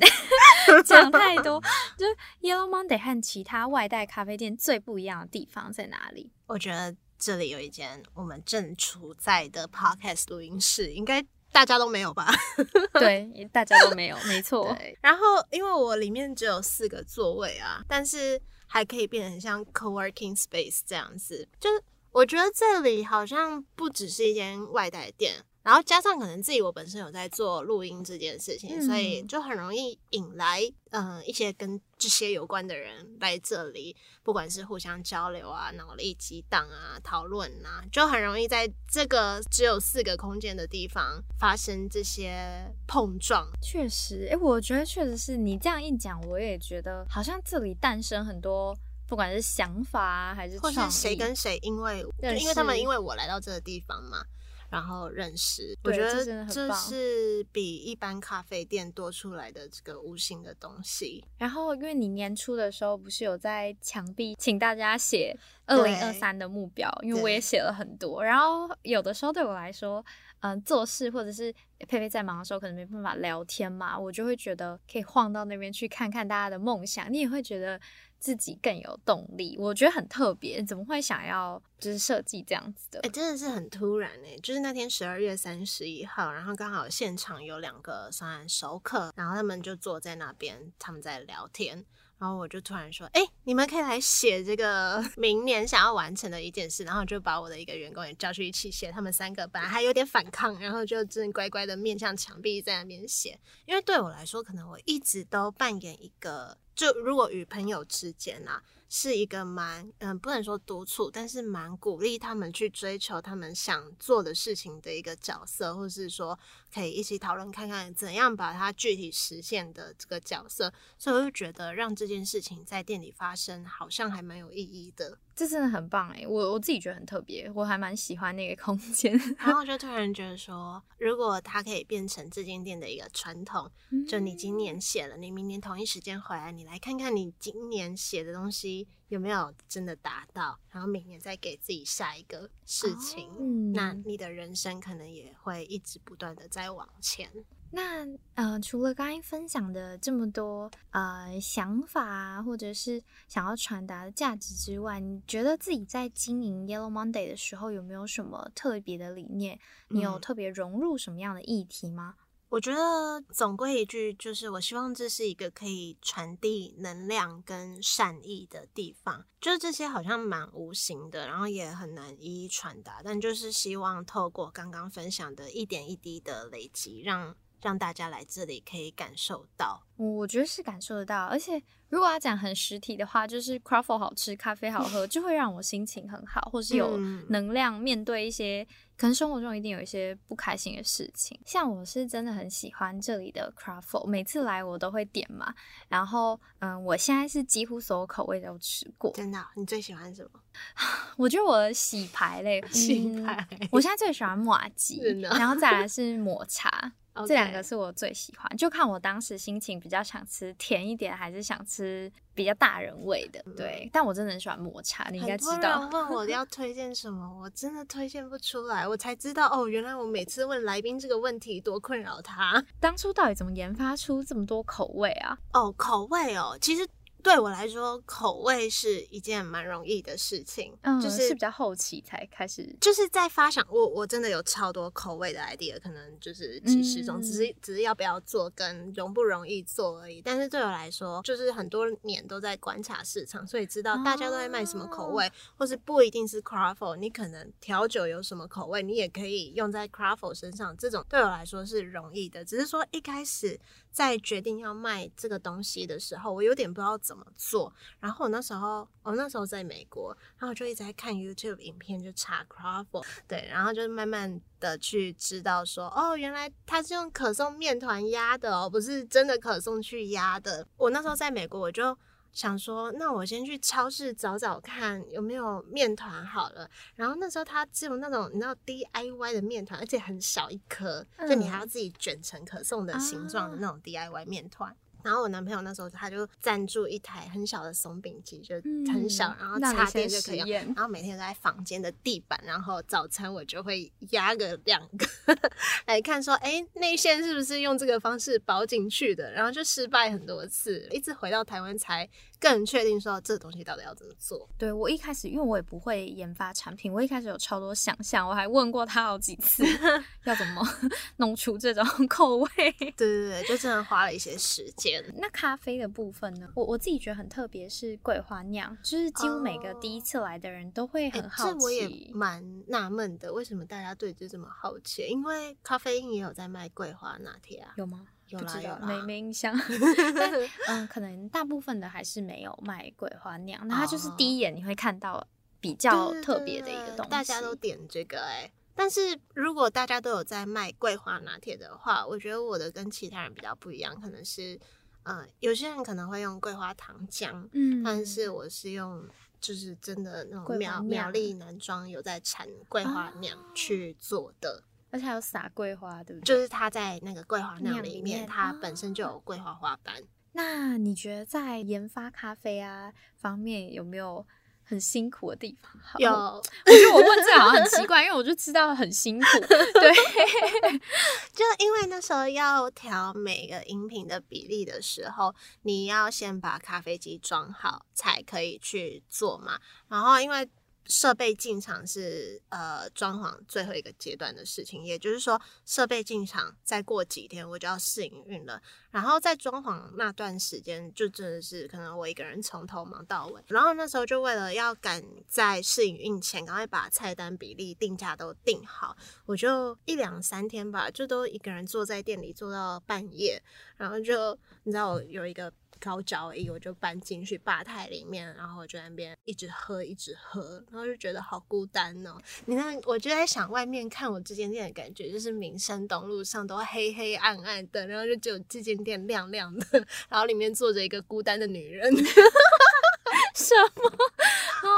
[0.82, 1.62] 讲太多。
[1.98, 2.06] 就
[2.40, 6.30] Yellow Monday 和其他外带咖啡店最不一样的地方在哪里？
[6.46, 11.24] 我觉得这里有一间我们正处在的 Podcast 录音室，应该。
[11.52, 12.28] 大家都没有吧？
[12.98, 14.76] 对，大家都没有，没错。
[15.00, 25.44] 然后，因为我里面只有四个座位啊，但是还可以变成像 co-working space 这样子，就是我觉得这里好像不只是一间外带店。
[25.62, 43.48] 然后加上可能自己我本身有在做录音这件事情，所以就很容易引来嗯一些跟这些有关的人来这里，不管是互相交流啊、脑力激荡啊、讨论啊，就很容易在这个只有四个空间的地方发生这些碰撞。
[43.62, 52.04] 确实，哎，我觉得确实是你这样一讲，我也觉得好像这里诞生很多，不管是想法啊，还是或是谁跟谁，因为
[52.40, 54.24] 因为他们因为我来到这个地方嘛。
[54.72, 61.22] 然后认识，我觉得这是比一般咖啡店多出来的这个无形的东西。
[61.36, 68.24] 然后，因为你年初的时候不是有在墙壁请大家写二零二三的目标，因为我也写了很多。
[68.24, 70.02] 然后有的时候对我来说，
[70.40, 77.78] 嗯，做事或者是佩佩在忙的时候，可能没办法聊天嘛，我就会觉得可以晃到那边去看看大家的梦想，你也会觉得。
[78.22, 80.62] 自己更有动力，我觉得很特别。
[80.62, 83.00] 怎么会想要就是设计这样子的？
[83.00, 84.38] 哎，真的是很突然哎！
[84.40, 91.84] 就是那天十二月三十一号，然后刚好现场有两个算熟客，然后他们就坐在那边，他们在聊天。
[92.18, 98.92] 然后我就突然说：“哎，你们可以来写这个 明年想要完成的一件事。”然后就把我的一个员工也叫去一起写。
[98.92, 103.36] 他们三个本来还有点反抗，然后就真乖乖的面向墙壁在那边写。
[103.66, 106.56] 因为对我来说，可能我一直都扮演一个。
[106.82, 116.36] 就如果与朋友之间啊，是一个蛮嗯，不能说督促，但是蛮鼓励他们去追求他们想做的事情的一个角色，或是说
[116.74, 125.16] 可以一起讨论看看怎样把它具体实现的这个角色，所以我就觉得让这件事情在店里发生，好像还蛮有意义的。
[125.34, 129.12] 这真的很棒哎，我我自己觉得很特别，我还蛮喜欢那个空间。
[129.38, 133.70] 然后就突然觉得说，如果它可以变成这间店的一个传统，
[134.06, 147.30] 就你今年写了，你明年同一时间回来，你来看看你今年写的东西有没有真的达到，然后明年再给自己下一个事情，那你的人生可能也会一直不断的在往前。
[147.74, 159.58] 那呃，除了刚才分享的这么多呃想法啊，或者是想要传达的价值之外，你觉得自己在经营 Yellow Monday 的时候有没有什么特别的理念？
[159.88, 162.16] 你有特别融入什么样的议题吗？
[162.50, 169.24] 我觉得总归一句，就是我希望这是一个可以传递能量跟善意的地方。
[169.40, 177.34] 就是这些好像蛮无形的，然后也很难一一传达，但就是希望透过刚刚分享的一点一滴的累积，让。
[177.62, 181.26] 让大家来这里可以感受到，我觉得是感受得到。
[181.26, 186.98] 而且如果要讲很实体的话，就是 craft 好吃，咖啡好喝，就会让我心情很好，或是有
[187.28, 191.40] 能量面对一些可能生活中一定有一些不开心的事情。
[191.46, 195.54] 像我是真的很喜欢这里的 craft，每次来我都会点嘛。
[195.88, 199.12] 然后嗯，我现在是几乎所有口味都吃过。
[199.12, 199.38] 真的？
[199.54, 200.40] 你最喜欢什么？
[201.16, 206.92] 我觉得我的洗牌类，洗牌，我现在最喜欢马吉，然后再来是抹茶。
[207.26, 213.42] 这两个是我最喜欢，就看我当时心情比较想吃甜一点，还是想吃比较大人味的。
[213.56, 215.88] 对，但我真的很喜欢抹茶，你应该知道。
[215.92, 218.86] 问我要 推荐什么，我真的推荐不出来。
[218.88, 222.64] 我才知道哦，原来我每次问来宾这个问题多困扰他。
[222.80, 225.38] 当初到底怎么研发出这么多口味啊？
[225.52, 226.86] 哦，口味哦，其实。
[227.22, 233.64] 对我来说，口味是一件蛮容易的事情，嗯，就是比较后期才开始，就是在发想。
[233.70, 240.20] 我我真的有超多口味的 idea，可能就是几十种，只是只是要不要做跟容不容易做而已。
[240.20, 250.76] 但是对我来说，就是很多年都在观察市场，所以知道大家都在卖什么口味，或是不一定是 craft，你可能调酒有什么口味，你也可以用在 craft 身上。
[250.76, 253.58] 这种对我来说是容易的，只是说一开始。
[253.92, 257.72] 在决定要卖这个东西的时候，我有点不知道怎么做。
[258.00, 270.66] 然后我那时候，我那时候在美国，然后我就一直在看 YouTube 影片，就查 Craft，对，然后就慢慢的去知道说，哦，原来它是用可颂面团压的哦，不是真的可颂去压的。
[270.76, 271.96] 我那时候在美国，我就。
[272.32, 276.66] 想说，那我先去超市找找看有没有面团好了。
[276.94, 284.74] 然后那时候它只有那种你知道 DIY 的面团，而且很小一颗，就你还要自己卷成可颂的形状的那种 DIY 面团。
[285.02, 288.54] 然后我男朋友那时候他就赞助一台很小的松饼机，就
[288.92, 290.48] 很小，然后插电就可以用。
[290.48, 295.06] 然后每天都在房间的地板，然后早餐我就会压个两个
[295.86, 299.32] 来看，说哎内线是不是用这个方式包进去的？
[299.32, 302.08] 然后就失败很多次，一直回到台湾才
[302.42, 304.48] 更确定说这个东西到底要怎么做。
[304.58, 309.62] 对我一开始因为我也不会研发产品，我一开始有超多想象，我还问过他好几次
[310.24, 310.60] 要怎么
[311.18, 312.48] 弄出这种 口味。
[312.56, 315.02] 对对对，就真的花了一些时间。
[315.16, 316.48] 那咖啡的部分呢？
[316.56, 321.50] 我我自己觉得很特别，是桂花酿，就是几乎每个第一次来的人都会很好奇。
[321.52, 325.06] 这我也蛮纳闷的，为什么大家对这这么好奇？
[325.06, 328.06] 因为咖啡因也有在卖桂花拿铁啊，有吗？
[328.32, 329.54] 有啦有啦，没没印象。
[330.68, 333.66] 嗯，可能大部分的还是没有卖桂花酿。
[333.68, 335.26] 那它就是第一眼你会看到
[335.60, 338.50] 比较特别的一个东西，大家都点这个哎。
[338.74, 344.58] 但是如果大家都有在卖桂花拿铁的话，我觉得我的跟其他人比较不一样，可能是。
[345.04, 349.04] 嗯，有些人可能会用桂花糖浆，嗯，但是我是用
[349.40, 356.24] 就是真的那种苗苗栗男装有在产桂花酿去做的，而且还有撒桂花，对不对？
[356.24, 359.96] 就是它在那个桂花酿里面，它本身就有桂花花瓣。
[360.34, 364.24] 那你觉得在研发咖啡啊方面有没有？
[364.64, 366.08] 很辛苦的地方，有。
[366.10, 369.26] 我觉得我问这好像很奇怪，因为我就知道很辛苦。
[369.40, 369.92] 对，
[371.34, 379.58] 就因为那时候要调每个饮品的比例的时候，你要先把咖啡机装好，才可以去做嘛。
[379.88, 380.48] 然后因为。
[380.86, 388.60] 设备进场是呃装潢最后一个阶段的事情，也就是说设备进场再过几天我就要试营运了。
[388.90, 393.42] 然后在装潢那段时间，就真的是可能我一个人从头忙到尾。
[393.46, 403.42] 然后那时候就为了要赶在试营运前，赶快把菜单比例定价都定好，我就一两三天吧，就都一个人坐在店里坐到半夜。
[403.76, 405.52] 然后就你知道我有一个。
[405.84, 412.16] 高脚椅，我就搬进去吧台里面，然后我就在那边一直喝，一直喝，然后就觉得好孤单哦。
[412.46, 419.66] 你看，我就在想，外面看我这间店的感觉，就是民生东路上都黑黑暗暗的，然后就只有这间店亮亮的，
[420.08, 421.92] 然后里面坐着一个孤单的女人，
[423.34, 423.92] 什么？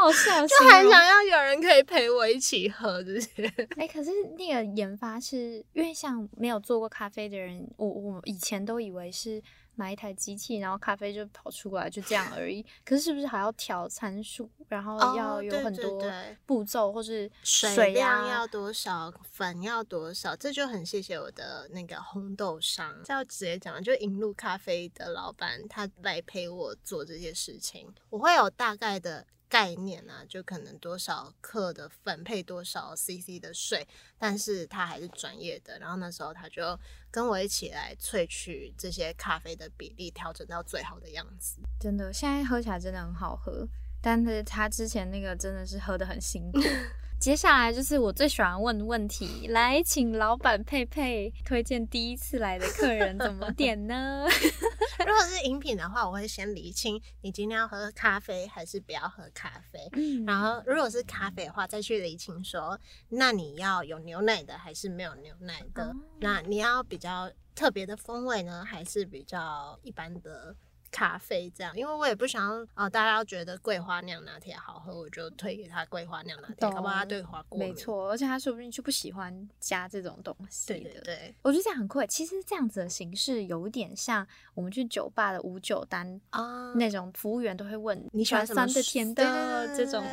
[0.05, 3.47] 好好笑，就很想要有人可以陪我一起喝这些。
[3.77, 9.43] 哎，可是那个研发是因为像没有做过咖啡的人，我我以前都以为是。
[9.77, 12.65] 买一台机器，然后咖啡就跑出来，就这样而已。
[12.85, 16.01] 可是是不是还要调参数，然后要有很多
[16.47, 20.37] 步骤，或是水量要多少，粉要多少？
[20.37, 29.27] 这就很谢谢我的那个烘豆商，这要直接讲，就引路咖啡的老板，他来陪我做这些事情，我会有大概的。
[29.55, 33.87] 概念啊，就可能多少克的粉配多少 CC 的水，
[34.19, 35.79] 但是他还是专业的。
[35.79, 36.77] 然后那时候他就
[37.09, 41.61] 跟我一起来萃取这些咖啡的比例，调整到最好的样子。
[41.79, 43.65] 真的，现在喝起来真的很好喝，
[44.03, 46.59] 但是他之前那个真的是喝的很辛苦。
[47.21, 54.27] 接下来就是我最喜欢问的问题，来，请老板佩佩推荐第一次来的客人怎么点呢？
[55.07, 59.89] 如果是饮品的话，我会先理清你今天要喝咖啡还是不要喝咖啡。
[59.93, 62.79] 嗯，然后如果是咖啡的话，再去理清说，
[63.09, 65.95] 那你要有牛奶的还是没有牛奶的？
[66.21, 70.55] 那你要比较特别的风味呢，还是比较一般的？
[70.95, 76.95] 咖啡这样，因为我也不想要啊，大家要觉得桂花酿拿铁好喝，我就推给他桂花酿拿铁，好不好？
[76.95, 82.05] 他对花过没错，而且他说不定就不喜欢加这种东西对对对，我觉得这样很酷。
[82.07, 90.05] 其实这样子的形式有点像我们去酒吧的无酒单啊，那种服务员都会问你喜欢酸的、甜的这种。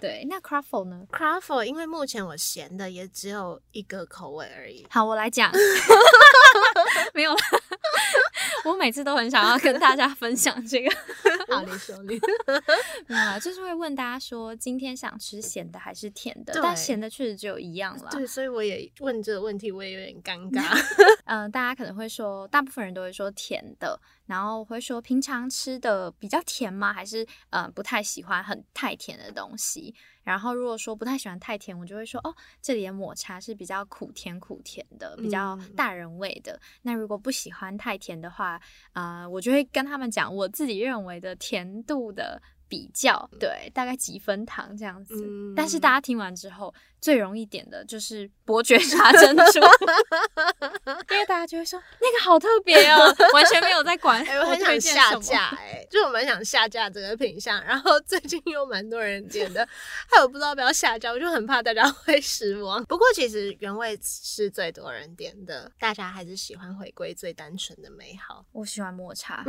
[0.00, 4.84] 对，那 craft 呢？craft 因为目前我咸的也只有一个口味而已。
[4.90, 5.52] 好，我来讲，
[7.14, 7.38] 没有了。
[8.64, 10.90] 我每次都很想要跟大家分享这个。
[11.54, 12.18] 好，你说你。
[13.06, 16.58] 没有，就是会问大家说，今天想吃咸的还是甜的？
[16.62, 18.08] 但咸的确实只有一样了。
[18.10, 20.64] 对，所以我也问这个问题，我也有点尴 尬。
[21.26, 26.92] 嗯，大家可能会说，大部分人都会说甜的，然后会说平常吃的比较甜吗？
[26.92, 29.94] 还是嗯不太喜欢很太甜的东西？
[30.22, 36.58] 然后如果说不太喜欢太甜，我就会说哦，这里的抹茶是比较苦甜苦甜的，比较大人味的。
[36.82, 38.60] 那如果不喜欢太甜的话，
[38.92, 42.40] 啊，我就会跟他们讲我自己认为的甜度的。
[42.74, 45.14] 比较对，大概几分糖这样子。
[45.54, 49.60] 但是大家听完之后，最容易点的就是伯爵茶珍珠，
[51.14, 54.20] 因为大家就会说那个好特别哦， 完全没有在管。
[54.40, 57.62] 我很想下架，哎，就我蛮想下架这个品相。
[57.64, 59.64] 然后最近又蛮多人点的，
[60.10, 62.84] 还有不知道要不要下架，我就很怕大家会失望。
[62.86, 68.44] 不过其实原味是最多人点的，大家还是喜欢回归最单纯的美好。
[68.50, 69.44] 我喜欢抹茶。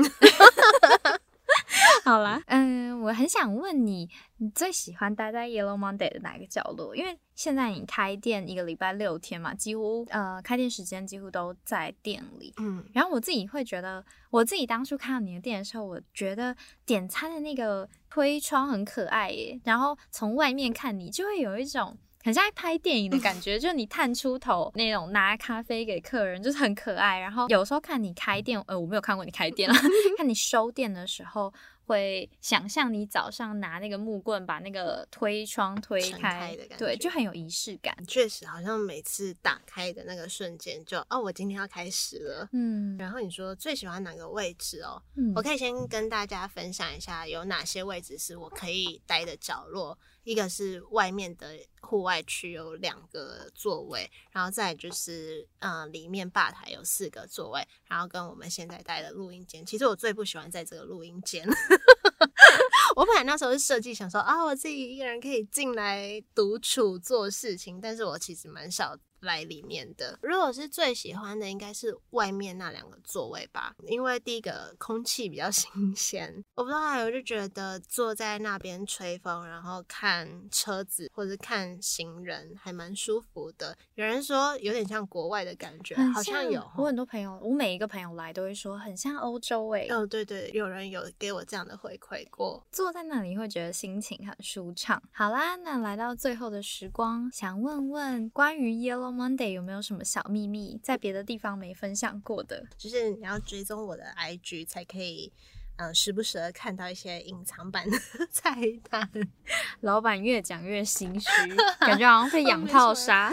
[2.04, 6.96] 好啦，嗯，我很想问你，你最喜欢待在 Yellow Monday 的哪个角落？
[6.96, 12.54] 因为现在你开店一个礼拜六天嘛，几乎呃开店时间几乎都在店里。
[12.58, 16.56] 嗯，然后我自己会觉得，我自己当初看到你的店的时候，我觉得
[16.86, 19.60] 点餐的那个推窗很可爱耶。
[19.64, 21.98] 然后从外面看你，就会有一种。
[22.24, 27.20] 很像在拍电影的感觉， 就是你探出头那种拿咖啡给客人，就是很可爱。
[27.20, 29.76] 然后有时候看你开店，呃，我没有看过你开店了，
[30.18, 31.54] 看你收店的时候。
[31.86, 37.96] 会想象你早上拿那个木棍把那个推窗推开，对，就很有仪式感。
[38.08, 42.50] 确实，好像每次打开的那个瞬间，就哦，我今天要开始了。
[42.52, 45.02] 嗯，然后你说最喜欢哪个位置哦？
[45.16, 49.98] 嗯，我可以先跟大家分享一下有哪些位置是我可以待的角落。
[50.26, 59.66] 一个是外面的户外区有两个座位，然后再就是嗯，里面吧台有四个座位，然后跟我们现在待的录音间。
[59.66, 61.48] 其实我最不喜欢在这个录音间。
[62.96, 68.98] 我本来那时候是设计想说啊，我自己一个人可以进来独处做事情，但是我其实蛮少。
[69.26, 76.44] 来里面的，如果是最喜欢的，应该是外面那两个座位吧，因为第一个空气比较 新鲜。
[76.56, 83.76] 我不知道，我就觉得坐在那边吹风，然后看车子或者看行人，还蛮舒服的。
[83.96, 86.64] 有人说有点像国外的感觉，好像有。
[86.78, 89.88] 我很多朋友，我每一个朋友来都会说很像欧洲诶。
[89.90, 92.64] 哦，对对，有人有给我这样的回馈过。
[92.72, 95.02] 坐在那里会觉得心情很舒畅。
[95.12, 99.15] 好啦，那来到最后的时光，想问问关于 Yellow。
[99.16, 102.66] Monday 有没有什么小秘密，在别的地方没分享过的？
[102.78, 105.32] 就是你要追踪我的 IG 才可以。
[105.78, 107.98] 嗯，时不时的看到一些隐藏版的
[108.32, 108.56] 菜
[108.90, 109.10] 单，
[109.82, 111.28] 老板越讲越心虚，
[111.80, 113.32] 感觉好像会养套杀，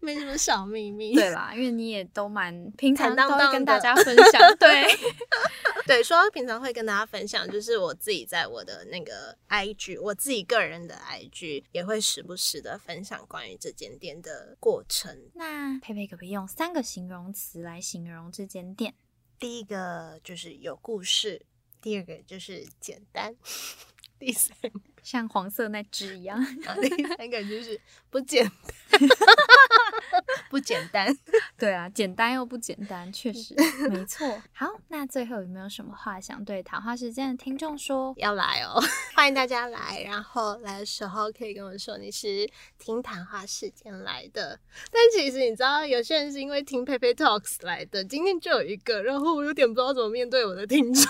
[0.00, 4.86] 没什么小秘密，对啦，因为你也都蛮平常都会跟大家分享，对
[5.86, 15.16] 对，说平常会跟大家分享，就是我自己在我的那个 IG，我自己个人的 IG 也会时不时的分享关于这间店的过程。
[15.34, 18.94] 那佩佩可不可以用三个形容词来形容这间店？
[19.44, 21.44] 第一个就是有故事，
[21.82, 23.36] 第二个就是简单，
[24.18, 24.70] 第三个
[25.02, 26.42] 像黄色那只一样，
[26.80, 27.78] 第三个就是
[28.08, 28.50] 不简
[28.90, 29.00] 单，
[30.50, 31.16] 不简单，
[31.58, 33.54] 对啊，简单又不简单，确实
[33.90, 34.40] 没错。
[34.52, 38.14] 好，那最后有没有什么话想对谈话时间的听众说？
[38.16, 38.80] 要来哦，
[39.14, 42.48] 欢迎大家来，然后来的时候可以跟我说你是
[42.78, 44.58] 听谈话时间来的。
[44.90, 48.04] 但其实你知道，有些人是因为听佩佩 Talks 来的。
[48.04, 51.04] 今天就有一个，然后我有点不知道怎么面对我的听众。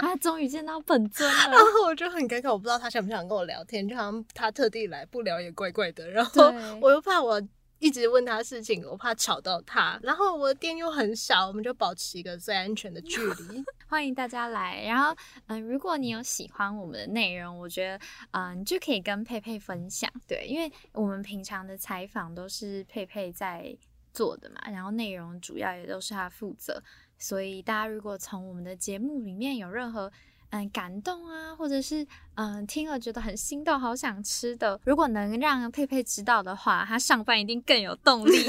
[0.00, 6.08] 啊，终于见到本尊了，然后我就很尴尬，我不知道他想不想跟我聊天，就好像他特地来，不聊也怪怪的。
[6.10, 7.40] 然后我又怕我
[7.80, 9.98] 一直问他事情，我怕吵到他。
[10.02, 13.64] 然后我的店又很小，我们就保持一个最安全的距离。
[13.88, 14.84] 欢迎大家来。
[14.84, 15.16] 然后，
[15.46, 18.00] 嗯，如果你有喜欢我们的内容，我觉得，
[18.32, 20.08] 嗯，就可以跟佩佩分享。
[20.28, 23.74] 对，因为我们平常的采访都是佩佩在
[24.12, 26.82] 做的嘛，然后内容主要也都是他负责。
[27.18, 30.12] 所以大家如果从我们的节目里面有任何
[30.50, 38.32] 嗯感动啊，或者是嗯听了觉得很心动、好想吃的，如果能让佩佩知道的话，他上班一定更有动力。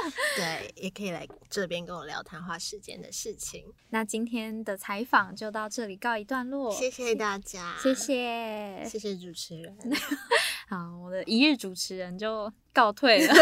[0.36, 3.64] 对，也可以来这边跟我聊谈话时间的事情。
[3.90, 9.76] 那今天的采访就到这里告一段落，谢谢大家，谢谢，谢谢主持人。
[10.68, 13.34] 好，我的一日主持人就告退了，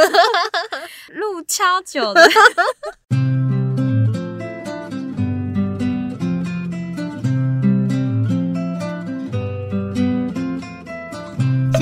[1.11, 2.23] 路超久的。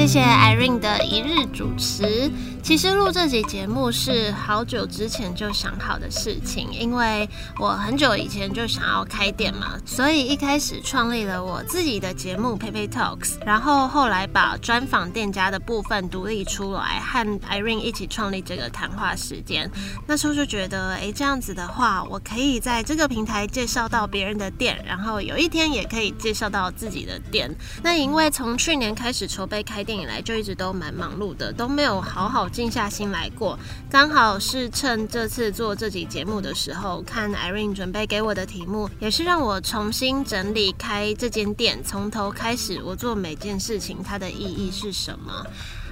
[0.07, 2.30] 谢谢 Irene 的一日主持。
[2.66, 7.28] 其实录这集节目是好久之前就想好的事情，因为
[7.60, 19.70] 我很久以前就想要开店嘛，所以一开始创立了我自己的节目 Pepe Talks，然后后来把专访店家的部分独立出来，和 Irene 一起创立这个谈话时间。
[20.04, 27.48] 那时候就觉得，哎，这样子的话，我可以在这个平台介绍到别人的店，然后有一天也可以介绍到自己的店。
[27.84, 33.59] 那因为从去年开始筹备开店以来，就一直都蛮忙碌的，都没有好好静下心来过。
[33.90, 45.44] 刚好是趁这次做这集节目的时候，看 Irene 准备给我的题目，也是让我重新整理开这间店，从头开始，我做每件事情它的意义是什么。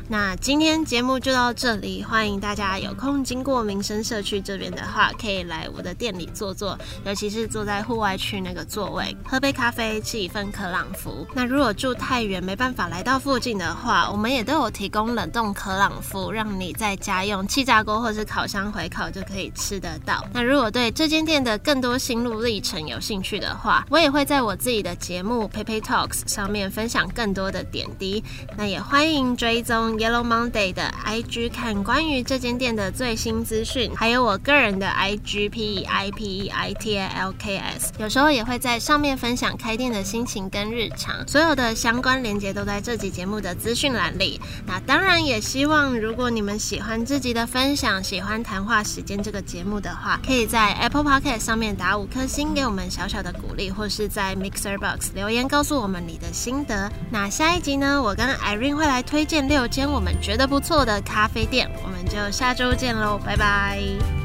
[0.07, 11.27] 那今天节目就到这里，欢迎大家有空经过民生社区这边的话，可以来我的店里坐坐，尤其是坐在户外区那个座位，喝杯咖啡，吃一份可朗福。
[11.33, 20.23] 那如果住太远没办法来到附近的话，我们也都有提供冷冻可朗福，让你在家用气炸锅或是烤箱回烤就可以吃得到。
[20.35, 28.23] 那如果对这间店的更多心路历程有兴趣的话，我也会在我自己的节目 Pepe Talks 上面分享更多的点滴。
[28.55, 29.94] 那也欢迎追踪。
[29.99, 37.57] Yellow Monday 的 IG 看关于这间店的最新资讯，还有我个人的 IG P E I P E I T A L K
[37.57, 44.41] S，有时候也会在上面分享开店的心情跟日常，所有的相关链接都在这集节目的资讯栏里。
[44.67, 56.91] 那当然也希望，如果你们喜欢这集的分享，喜欢谈话时间这个节目的话，可以在 Apple Podcast 上面打五颗星给我们小小的鼓励，或是在 Mixer Box 留言告诉我们你的心得。
[57.11, 59.95] 那下一集呢，我跟 Irene 会来推荐六间间。
[59.95, 64.24] 我们觉得不错的咖啡店，我们就下周见喽，拜拜。